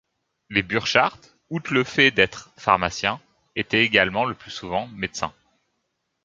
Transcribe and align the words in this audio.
Les 0.49 0.63
Burchart, 0.63 1.19
outre 1.51 1.73
le 1.75 1.83
fait 1.83 2.09
d'être 2.09 2.49
pharmaciens, 2.57 3.21
étaient 3.55 3.83
également 3.85 4.25
le 4.25 4.33
plus 4.33 4.49
souvent 4.49 4.87
médecins. 4.87 5.31